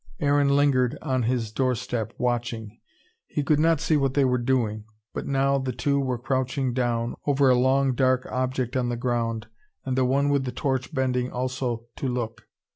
[0.19, 2.79] Aaron lingered on his doorstep, watching.
[3.27, 4.85] He could not see what they were doing.
[5.13, 9.45] But now, the two were crouching down; over a long dark object on the ground,
[9.85, 12.47] and the one with the torch bending also to look.